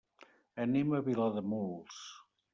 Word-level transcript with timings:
Anem 0.65 0.95
a 0.95 1.03
Vilademuls. 1.09 2.03